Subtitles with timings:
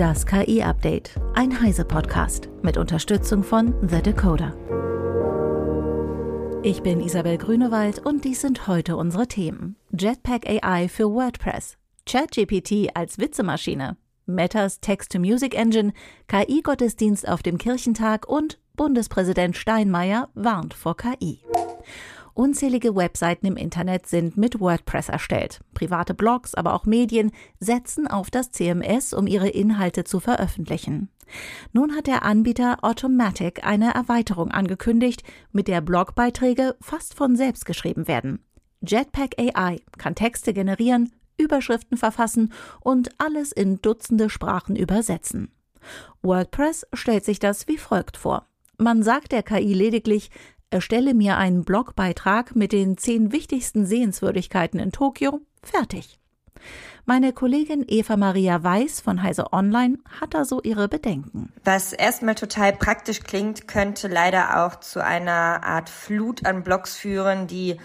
[0.00, 4.56] Das KI-Update, ein Heise-Podcast mit Unterstützung von The Decoder.
[6.62, 9.76] Ich bin Isabel Grünewald und dies sind heute unsere Themen.
[9.92, 11.76] Jetpack AI für WordPress,
[12.06, 15.92] ChatGPT als Witzemaschine, Metas Text-to-Music-Engine,
[16.28, 21.40] KI-Gottesdienst auf dem Kirchentag und Bundespräsident Steinmeier warnt vor KI.
[22.34, 25.60] Unzählige Webseiten im Internet sind mit WordPress erstellt.
[25.74, 31.08] Private Blogs, aber auch Medien setzen auf das CMS, um ihre Inhalte zu veröffentlichen.
[31.72, 35.22] Nun hat der Anbieter Automatic eine Erweiterung angekündigt,
[35.52, 38.44] mit der Blogbeiträge fast von selbst geschrieben werden.
[38.86, 45.52] Jetpack AI kann Texte generieren, Überschriften verfassen und alles in Dutzende Sprachen übersetzen.
[46.22, 48.46] WordPress stellt sich das wie folgt vor.
[48.78, 50.30] Man sagt der KI lediglich,
[50.72, 55.40] Erstelle mir einen Blogbeitrag mit den zehn wichtigsten Sehenswürdigkeiten in Tokio.
[55.64, 56.20] Fertig.
[57.06, 61.52] Meine Kollegin Eva Maria Weiß von Heise Online hat da so ihre Bedenken.
[61.64, 67.48] Was erstmal total praktisch klingt, könnte leider auch zu einer Art Flut an Blogs führen,
[67.48, 67.76] die,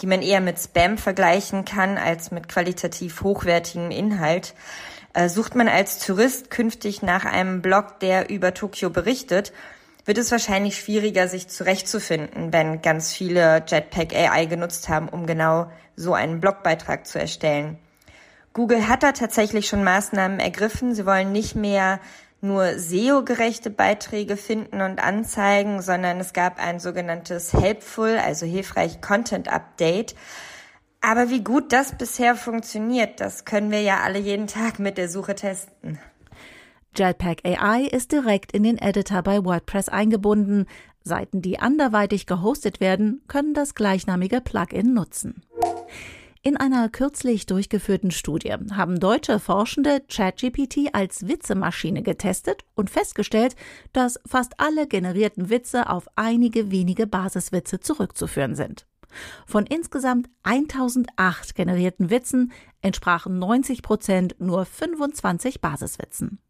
[0.00, 4.54] die man eher mit Spam vergleichen kann als mit qualitativ hochwertigem Inhalt.
[5.14, 9.52] Äh, sucht man als Tourist künftig nach einem Blog, der über Tokio berichtet,
[10.04, 15.70] wird es wahrscheinlich schwieriger, sich zurechtzufinden, wenn ganz viele Jetpack AI genutzt haben, um genau
[15.96, 17.78] so einen Blogbeitrag zu erstellen.
[18.52, 20.94] Google hat da tatsächlich schon Maßnahmen ergriffen.
[20.94, 22.00] Sie wollen nicht mehr
[22.42, 29.48] nur SEO-gerechte Beiträge finden und anzeigen, sondern es gab ein sogenanntes Helpful, also hilfreich Content
[29.48, 30.16] Update.
[31.00, 35.08] Aber wie gut das bisher funktioniert, das können wir ja alle jeden Tag mit der
[35.08, 35.98] Suche testen.
[36.94, 40.66] Jetpack AI ist direkt in den Editor bei WordPress eingebunden.
[41.02, 45.42] Seiten, die anderweitig gehostet werden, können das gleichnamige Plugin nutzen.
[46.44, 53.54] In einer kürzlich durchgeführten Studie haben deutsche Forschende ChatGPT als Witzemaschine getestet und festgestellt,
[53.92, 58.86] dass fast alle generierten Witze auf einige wenige Basiswitze zurückzuführen sind.
[59.46, 66.40] Von insgesamt 1008 generierten Witzen entsprachen 90 Prozent nur 25 Basiswitzen.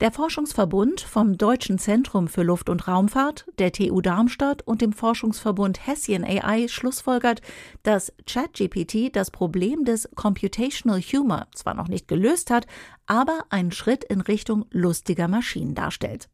[0.00, 5.86] Der Forschungsverbund vom Deutschen Zentrum für Luft- und Raumfahrt, der TU Darmstadt und dem Forschungsverbund
[5.86, 7.40] Hessian AI schlussfolgert,
[7.82, 12.66] dass ChatGPT das Problem des Computational Humor zwar noch nicht gelöst hat,
[13.06, 16.28] aber einen Schritt in Richtung lustiger Maschinen darstellt.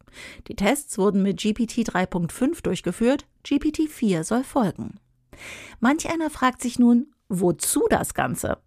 [0.47, 4.99] Die Tests wurden mit GPT 3.5 durchgeführt, GPT 4 soll folgen.
[5.79, 8.57] Manch einer fragt sich nun, wozu das Ganze?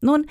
[0.00, 0.26] Nun,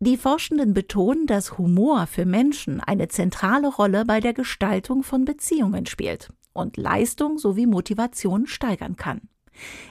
[0.00, 5.84] die Forschenden betonen, dass Humor für Menschen eine zentrale Rolle bei der Gestaltung von Beziehungen
[5.84, 9.28] spielt und Leistung sowie Motivation steigern kann.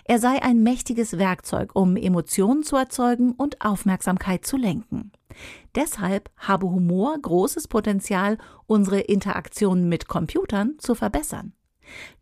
[0.06, 5.12] Er sei ein mächtiges Werkzeug, um Emotionen zu erzeugen und Aufmerksamkeit zu lenken.
[5.75, 11.53] Deshalb habe Humor großes Potenzial, unsere Interaktionen mit Computern zu verbessern.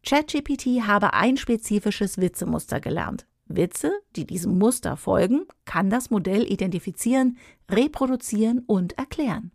[0.05, 3.27] ChatGPT habe ein spezifisches Witzemuster gelernt.
[3.49, 7.37] Witze, die diesem Muster folgen, kann das Modell identifizieren,
[7.69, 9.51] reproduzieren und erklären.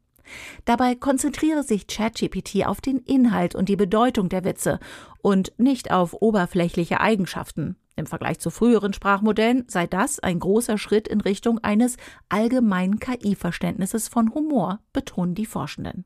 [0.65, 4.79] Dabei konzentriere sich ChatGPT auf den Inhalt und die Bedeutung der Witze
[5.21, 7.77] und nicht auf oberflächliche Eigenschaften.
[7.97, 11.97] Im Vergleich zu früheren Sprachmodellen sei das ein großer Schritt in Richtung eines
[12.29, 16.05] allgemeinen KI-Verständnisses von Humor, betonen die Forschenden.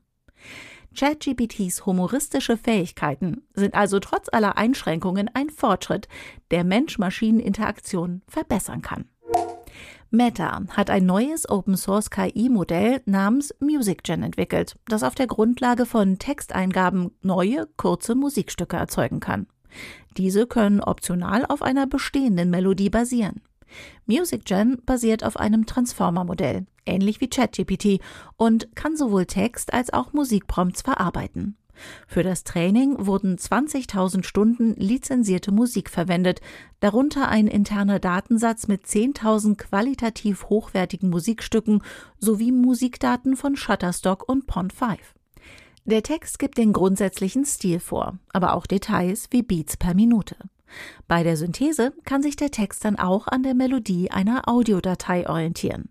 [0.95, 6.07] ChatGPTs humoristische Fähigkeiten sind also trotz aller Einschränkungen ein Fortschritt,
[6.51, 9.05] der Mensch-Maschinen-Interaktion verbessern kann.
[10.09, 17.11] Meta hat ein neues Open-Source KI-Modell namens MusicGen entwickelt, das auf der Grundlage von Texteingaben
[17.21, 19.47] neue, kurze Musikstücke erzeugen kann.
[20.15, 23.41] Diese können optional auf einer bestehenden Melodie basieren.
[24.05, 27.99] MusicGen basiert auf einem Transformer-Modell, ähnlich wie ChatGPT,
[28.37, 31.57] und kann sowohl Text als auch Musikprompts verarbeiten.
[32.07, 36.41] Für das Training wurden 20.000 Stunden lizenzierte Musik verwendet,
[36.79, 41.83] darunter ein interner Datensatz mit 10.000 qualitativ hochwertigen Musikstücken
[42.19, 44.97] sowie Musikdaten von Shutterstock und Pond5.
[45.85, 50.35] Der Text gibt den grundsätzlichen Stil vor, aber auch Details wie Beats per Minute.
[51.07, 55.89] Bei der Synthese kann sich der Text dann auch an der Melodie einer Audiodatei orientieren.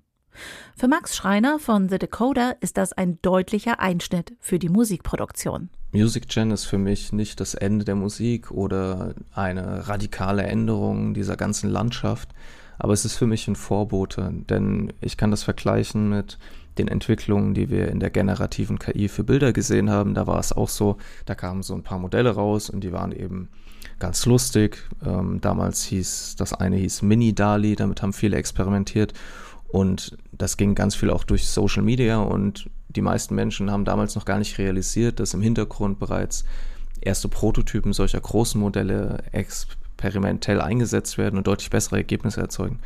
[0.76, 5.70] Für Max Schreiner von The Decoder ist das ein deutlicher Einschnitt für die Musikproduktion.
[5.92, 11.36] Music Gen ist für mich nicht das Ende der Musik oder eine radikale Änderung dieser
[11.36, 12.34] ganzen Landschaft,
[12.78, 16.38] aber es ist für mich ein Vorbote, denn ich kann das vergleichen mit
[16.76, 20.12] den Entwicklungen, die wir in der generativen KI für Bilder gesehen haben.
[20.12, 23.12] Da war es auch so, da kamen so ein paar Modelle raus und die waren
[23.12, 23.48] eben
[23.98, 24.78] ganz lustig.
[25.04, 29.12] Ähm, damals hieß das eine hieß Mini Dali, damit haben viele experimentiert.
[29.68, 34.14] Und das ging ganz viel auch durch Social Media und die meisten Menschen haben damals
[34.14, 36.44] noch gar nicht realisiert, dass im Hintergrund bereits
[37.00, 42.80] erste Prototypen solcher großen Modelle experimentell eingesetzt werden und deutlich bessere Ergebnisse erzeugen.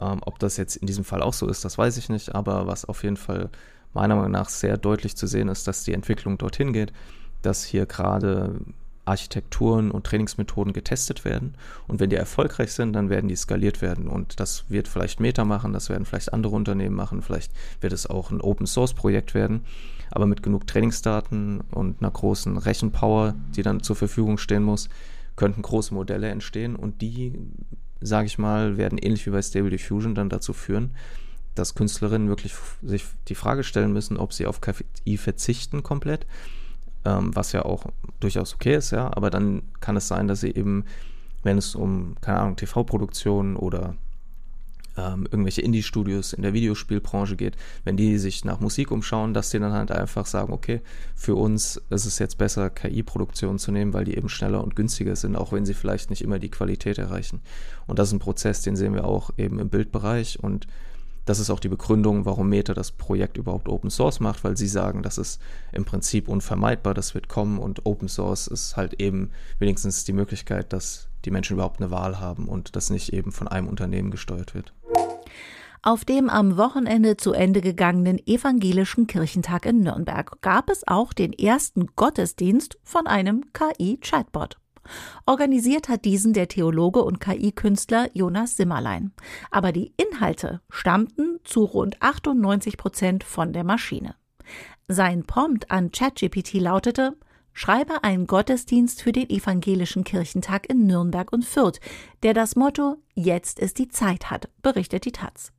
[0.00, 2.66] Ähm, ob das jetzt in diesem Fall auch so ist, das weiß ich nicht, aber
[2.66, 3.50] was auf jeden Fall
[3.92, 6.92] meiner Meinung nach sehr deutlich zu sehen ist, dass die Entwicklung dorthin geht,
[7.42, 8.60] dass hier gerade
[9.06, 11.54] Architekturen und Trainingsmethoden getestet werden.
[11.86, 14.08] Und wenn die erfolgreich sind, dann werden die skaliert werden.
[14.08, 18.06] Und das wird vielleicht Meta machen, das werden vielleicht andere Unternehmen machen, vielleicht wird es
[18.06, 19.62] auch ein Open Source Projekt werden.
[20.10, 24.88] Aber mit genug Trainingsdaten und einer großen Rechenpower, die dann zur Verfügung stehen muss,
[25.36, 27.34] könnten große Modelle entstehen und die,
[28.00, 30.90] sage ich mal, werden ähnlich wie bei Stable Diffusion dann dazu führen,
[31.54, 36.26] dass Künstlerinnen wirklich sich die Frage stellen müssen, ob sie auf KI verzichten komplett
[37.06, 37.84] ähm, was ja auch
[38.20, 40.84] durchaus okay ist, ja, aber dann kann es sein, dass sie eben,
[41.44, 43.94] wenn es um, keine Ahnung, TV-Produktionen oder
[44.96, 49.58] ähm, irgendwelche Indie-Studios in der Videospielbranche geht, wenn die sich nach Musik umschauen, dass die
[49.58, 50.80] dann halt einfach sagen, okay,
[51.14, 55.14] für uns ist es jetzt besser, KI-Produktionen zu nehmen, weil die eben schneller und günstiger
[55.14, 57.40] sind, auch wenn sie vielleicht nicht immer die Qualität erreichen.
[57.86, 60.66] Und das ist ein Prozess, den sehen wir auch eben im Bildbereich und
[61.26, 64.68] das ist auch die Begründung, warum Meta das Projekt überhaupt Open Source macht, weil sie
[64.68, 65.40] sagen, das ist
[65.72, 70.72] im Prinzip unvermeidbar, das wird kommen und Open Source ist halt eben wenigstens die Möglichkeit,
[70.72, 74.54] dass die Menschen überhaupt eine Wahl haben und das nicht eben von einem Unternehmen gesteuert
[74.54, 74.72] wird.
[75.82, 81.32] Auf dem am Wochenende zu Ende gegangenen evangelischen Kirchentag in Nürnberg gab es auch den
[81.32, 84.58] ersten Gottesdienst von einem KI-Chatbot.
[85.26, 89.12] Organisiert hat diesen der Theologe und KI-Künstler Jonas Simmerlein.
[89.50, 94.14] Aber die Inhalte stammten zu rund 98 Prozent von der Maschine.
[94.88, 97.16] Sein Prompt an ChatGPT lautete,
[97.58, 101.80] Schreibe einen Gottesdienst für den evangelischen Kirchentag in Nürnberg und Fürth,
[102.22, 105.52] der das Motto Jetzt ist die Zeit hat, berichtet die Taz.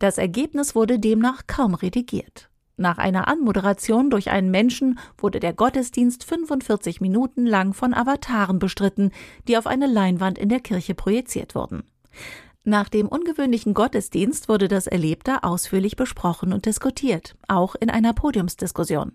[0.00, 2.49] Das Ergebnis wurde demnach kaum redigiert.
[2.80, 9.10] Nach einer Anmoderation durch einen Menschen wurde der Gottesdienst 45 Minuten lang von Avataren bestritten,
[9.46, 11.82] die auf eine Leinwand in der Kirche projiziert wurden.
[12.64, 19.12] Nach dem ungewöhnlichen Gottesdienst wurde das Erlebte ausführlich besprochen und diskutiert, auch in einer Podiumsdiskussion.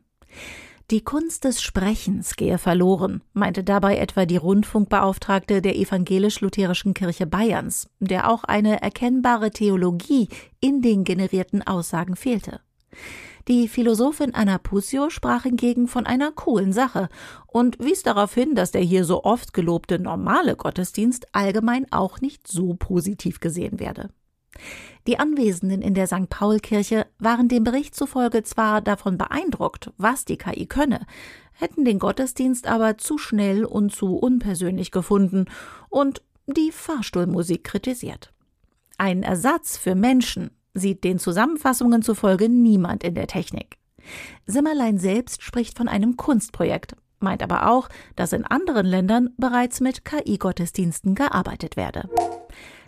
[0.91, 7.89] Die Kunst des Sprechens gehe verloren, meinte dabei etwa die Rundfunkbeauftragte der evangelisch-lutherischen Kirche Bayerns,
[7.99, 10.29] der auch eine erkennbare Theologie
[10.59, 12.59] in den generierten Aussagen fehlte.
[13.47, 17.09] Die Philosophin Anna Pusio sprach hingegen von einer coolen Sache
[17.45, 22.47] und wies darauf hin, dass der hier so oft gelobte normale Gottesdienst allgemein auch nicht
[22.47, 24.09] so positiv gesehen werde.
[25.05, 26.29] Die Anwesenden in der St.
[26.29, 31.05] Paul-Kirche waren dem Bericht zufolge zwar davon beeindruckt, was die KI könne,
[31.51, 35.45] hätten den Gottesdienst aber zu schnell und zu unpersönlich gefunden
[35.89, 38.33] und die Fahrstuhlmusik kritisiert.
[38.97, 43.77] Ein Ersatz für Menschen, sieht den Zusammenfassungen zufolge niemand in der Technik.
[44.45, 50.05] Simmerlein selbst spricht von einem Kunstprojekt, meint aber auch, dass in anderen Ländern bereits mit
[50.05, 52.07] KI-Gottesdiensten gearbeitet werde.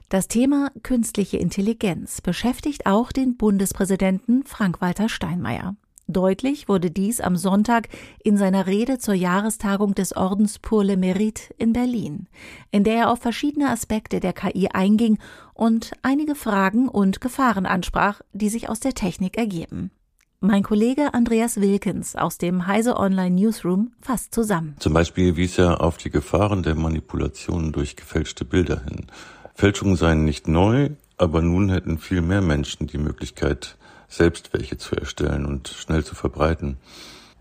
[0.09, 5.75] Das Thema künstliche Intelligenz beschäftigt auch den Bundespräsidenten Frank-Walter Steinmeier.
[6.09, 7.89] Deutlich wurde dies am Sonntag
[8.24, 12.27] in seiner Rede zur Jahrestagung des Ordens pour le Mérite in Berlin,
[12.71, 15.18] in der er auf verschiedene Aspekte der KI einging
[15.54, 19.92] und einige Fragen und Gefahren ansprach, die sich aus der Technik ergeben.
[20.39, 24.76] Mein Kollege Andreas Wilkens aus dem Heise Online Newsroom fasst zusammen.
[24.80, 29.07] Zum Beispiel wies er auf die Gefahren der Manipulation durch gefälschte Bilder hin.
[29.56, 34.95] Fälschungen seien nicht neu, aber nun hätten viel mehr Menschen die Möglichkeit, selbst welche zu
[34.95, 36.78] erstellen und schnell zu verbreiten.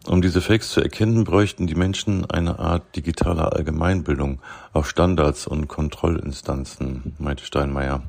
[0.07, 4.41] Um diese Fakes zu erkennen, bräuchten die Menschen eine Art digitaler Allgemeinbildung,
[4.73, 8.03] auch Standards und Kontrollinstanzen, meinte Steinmeier.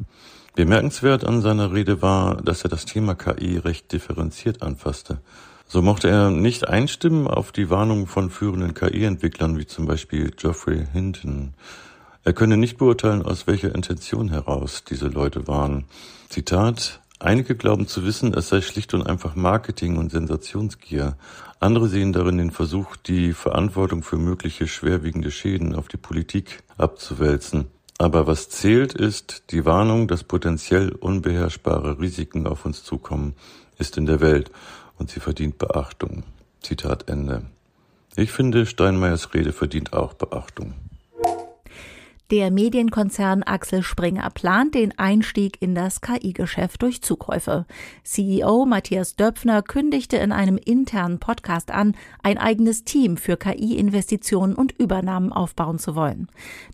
[0.56, 5.22] Bemerkenswert an seiner Rede war, dass er das Thema KI recht differenziert anfasste.
[5.68, 10.86] So mochte er nicht einstimmen auf die Warnung von führenden KI-Entwicklern wie zum Beispiel Geoffrey
[10.94, 11.54] Hinton.
[12.24, 15.86] Er könne nicht beurteilen, aus welcher Intention heraus diese Leute waren.
[16.30, 21.18] Zitat Einige glauben zu wissen, es sei schlicht und einfach Marketing und Sensationsgier.
[21.60, 27.66] Andere sehen darin den Versuch, die Verantwortung für mögliche schwerwiegende Schäden auf die Politik abzuwälzen.
[27.98, 33.34] Aber was zählt ist, die Warnung, dass potenziell unbeherrschbare Risiken auf uns zukommen,
[33.80, 34.52] ist in der Welt
[35.00, 36.24] und sie verdient Beachtung.
[36.62, 37.44] Zitat Ende.
[38.16, 40.76] Ich finde, Steinmeiers Rede verdient auch Beachtung.
[42.30, 47.66] Der Medienkonzern Axel Springer plant den Einstieg in das KI-Geschäft durch Zukäufe.
[48.04, 54.74] CEO Matthias Döpfner kündigte in einem internen Podcast an, ein eigenes Team für KI-Investitionen und
[54.74, 56.28] Übernahmen aufbauen zu wollen.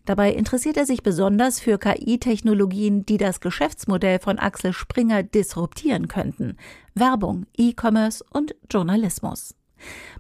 [0.06, 6.58] Dabei interessiert er sich besonders für KI-Technologien, die das Geschäftsmodell von Axel Springer disruptieren könnten.
[6.96, 9.54] Werbung, E-Commerce und Journalismus.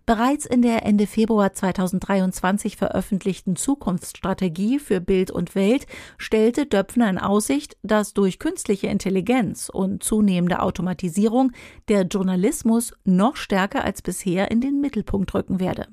[0.05, 7.17] Bereits in der Ende Februar 2023 veröffentlichten Zukunftsstrategie für Bild und Welt stellte Döpfner in
[7.17, 11.51] Aussicht, dass durch künstliche Intelligenz und zunehmende Automatisierung
[11.87, 15.87] der Journalismus noch stärker als bisher in den Mittelpunkt rücken werde.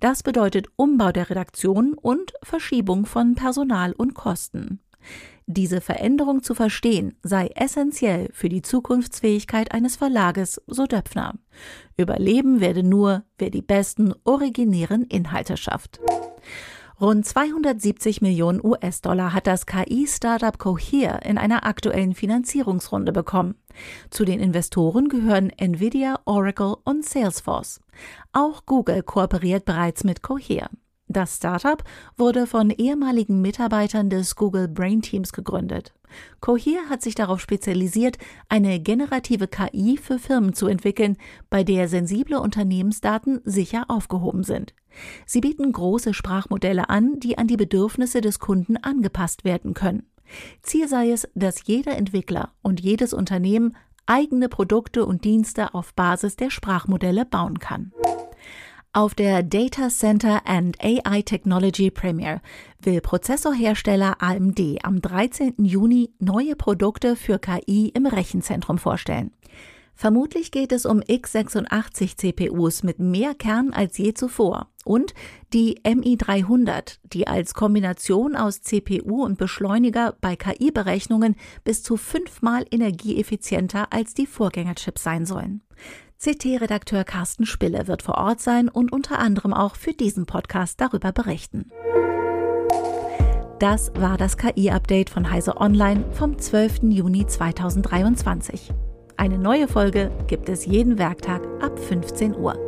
[0.00, 4.80] Das bedeutet Umbau der Redaktion und Verschiebung von Personal und Kosten.
[5.46, 11.34] Diese Veränderung zu verstehen sei essentiell für die Zukunftsfähigkeit eines Verlages, so Döpfner.
[11.98, 16.00] Überleben werde nur, wer die besten originären Inhalte schafft.
[16.98, 23.56] Rund 270 Millionen US-Dollar hat das KI-Startup Cohere in einer aktuellen Finanzierungsrunde bekommen.
[24.10, 27.80] Zu den Investoren gehören Nvidia, Oracle und Salesforce.
[28.32, 30.70] Auch Google kooperiert bereits mit Cohere.
[31.14, 31.80] Das Startup
[32.16, 35.94] wurde von ehemaligen Mitarbeitern des Google Brain Teams gegründet.
[36.40, 38.18] Cohere hat sich darauf spezialisiert,
[38.48, 41.16] eine generative KI für Firmen zu entwickeln,
[41.50, 44.74] bei der sensible Unternehmensdaten sicher aufgehoben sind.
[45.24, 50.08] Sie bieten große Sprachmodelle an, die an die Bedürfnisse des Kunden angepasst werden können.
[50.62, 56.34] Ziel sei es, dass jeder Entwickler und jedes Unternehmen eigene Produkte und Dienste auf Basis
[56.34, 57.92] der Sprachmodelle bauen kann.
[58.96, 62.40] Auf der Data Center and AI Technology Premier
[62.80, 65.54] will Prozessorhersteller AMD am 13.
[65.58, 69.32] Juni neue Produkte für KI im Rechenzentrum vorstellen.
[69.96, 75.14] Vermutlich geht es um x86 CPUs mit mehr Kern als je zuvor und
[75.52, 83.92] die MI300, die als Kombination aus CPU und Beschleuniger bei KI-Berechnungen bis zu fünfmal energieeffizienter
[83.92, 85.62] als die Vorgängerchips sein sollen.
[86.22, 91.12] CT-Redakteur Carsten Spille wird vor Ort sein und unter anderem auch für diesen Podcast darüber
[91.12, 91.70] berichten.
[93.58, 96.82] Das war das KI-Update von Heise Online vom 12.
[96.90, 98.72] Juni 2023.
[99.16, 102.58] Eine neue Folge gibt es jeden Werktag ab 15 Uhr.